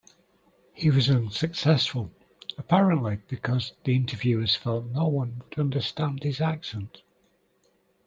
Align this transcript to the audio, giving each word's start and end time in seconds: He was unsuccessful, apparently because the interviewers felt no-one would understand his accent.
He 0.73 0.89
was 0.89 1.11
unsuccessful, 1.11 2.09
apparently 2.57 3.19
because 3.27 3.73
the 3.83 3.93
interviewers 3.95 4.55
felt 4.55 4.85
no-one 4.87 5.43
would 5.51 5.59
understand 5.59 6.23
his 6.23 6.41
accent. 6.41 7.03